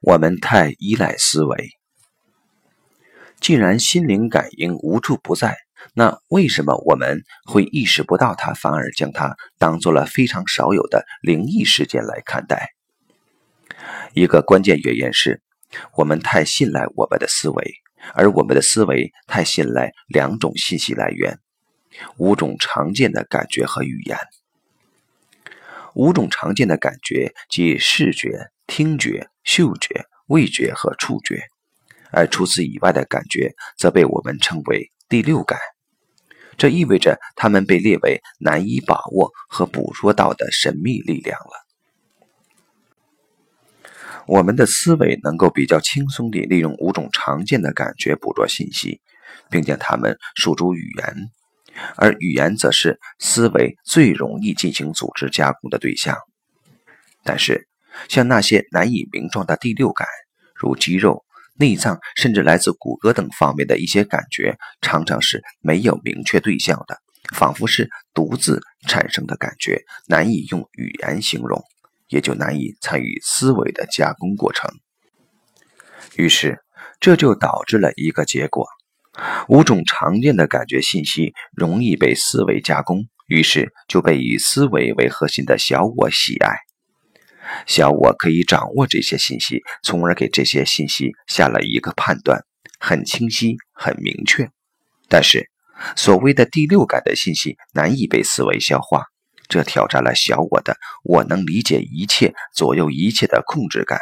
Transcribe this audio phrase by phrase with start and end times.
[0.00, 1.70] 我们太依赖思维。
[3.40, 5.56] 既然心灵感应无处不在，
[5.94, 12.74] 那为什么我们会意识不到它，反而将它当做了非常少有的灵异事件来看待？
[14.12, 15.40] 一个关键原因是，
[15.96, 17.74] 我们太信赖我们的思维，
[18.14, 21.38] 而我们的思维太信赖两种信息来源：
[22.16, 24.16] 五种常见的感觉和语言。
[25.94, 31.42] 五种常见的感觉即视觉、听觉、嗅觉、味觉和触觉，
[32.12, 35.58] 而除此以外的感觉则被我们称为第六感。
[36.56, 41.66] 这意味着它们被列为难以把握和捕捉到的神秘力量了。
[44.26, 49.00] 我们的思维能够比较轻松地利用五种常见的感觉捕捉信息，
[49.48, 51.30] 并将它们输诸语言。
[51.94, 56.18] 而语言则是思维最容易进行组织加工的对象，
[57.22, 57.67] 但是
[58.08, 60.06] 像那些难以名状的第六感，
[60.54, 61.24] 如肌肉、
[61.58, 66.98] 内脏，甚至来自骨骼等方面的一些感觉，常常是没有明确对象的，
[67.34, 71.62] 仿佛是独自产生的感觉，难以用语言形容，
[72.08, 74.70] 也就难以参与思维的加工过程。
[76.16, 76.58] 于是，
[77.00, 78.66] 这就导致了一个结果。
[79.48, 86.67] 五种常见的感觉信息容易被思维加工，于是就被以思维为核心的小我喜爱。
[87.66, 92.44] 小我可以掌握这些信息，从而给这些信息下了一个判断，
[92.78, 94.50] 很清晰、很明确。
[95.08, 95.50] 但是，
[95.96, 99.04] 所谓的第六感的信息难以被思维消化，
[99.48, 103.98] 这挑战了小我的“我能理解一切、左右一切”的控制感，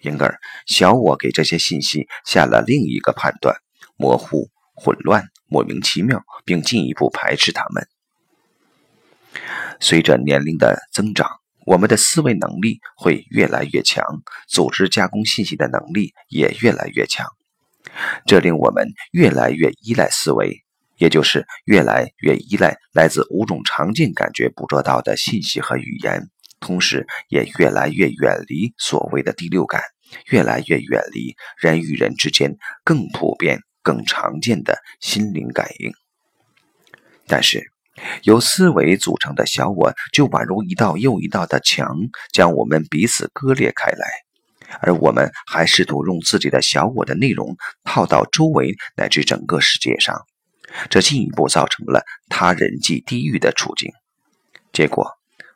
[0.00, 3.56] 因而小我给这些信息下了另一个判断：
[3.96, 4.50] 模糊。
[4.82, 7.86] 混乱、莫名其妙，并进一步排斥他们。
[9.78, 11.39] 随着年龄的增长，
[11.70, 14.04] 我们的思维能力会越来越强，
[14.48, 17.28] 组织加工信息的能力也越来越强。
[18.26, 20.64] 这令我们越来越依赖思维，
[20.96, 26.28] 也就是越来越依赖来自五种常见感觉捕捉到的信息和语言，
[26.58, 29.80] 同时也越来越远离所谓的第六感，
[30.26, 33.60] 越来越远离人与人之间更普遍。
[33.82, 35.90] 更常见的心灵感应，
[37.26, 37.72] 但是
[38.22, 41.96] 由思维组成的小我就宛如一道又一道的墙，
[42.32, 44.06] 将我们彼此割裂开来，
[44.80, 50.24] 而我们还试图用自己的小我的内容套到周围乃至整个世界上，
[50.88, 53.90] 这进一步造成了他人即地狱的处境。
[54.72, 55.06] 结果，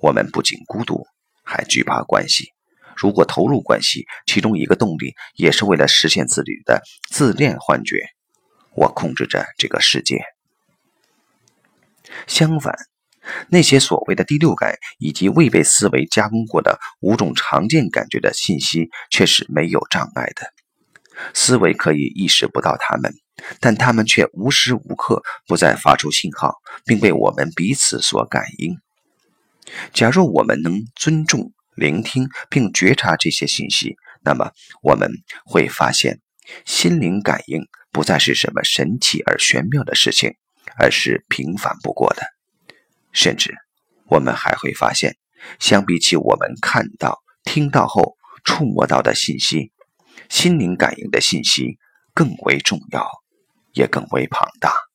[0.00, 1.06] 我们不仅孤独，
[1.44, 2.52] 还惧怕关系。
[2.96, 7.96] 如果投入关系，其中一个动力也是为了实现自己的自恋幻觉。
[8.74, 10.35] 我控制着这个世界。
[12.26, 12.74] 相反，
[13.48, 20.52] 那些所谓的第六感以及未被思维加工过的五种常见感觉的信息，却是没有障碍的。
[21.34, 23.14] 思维可以意识不到它们，
[23.60, 28.76] 但它们却无时无刻不在发出信号，并被我们彼此所感应。
[29.92, 31.52] 假若我们能尊重。
[31.78, 34.52] 聆听并觉察这些信息，那么
[34.82, 35.10] 我们
[35.44, 36.22] 会发现，
[36.64, 40.36] 心灵感应不再是什么神奇而玄妙的事情，
[40.78, 42.22] 而是平凡不过的。
[43.12, 43.54] 甚至，
[44.06, 45.16] 我们还会发现，
[45.58, 49.72] 相比起我们看到、听到后触摸到的信息，
[50.28, 51.78] 心灵感应的信息
[52.12, 53.08] 更为重要，
[53.72, 54.85] 也更为庞大。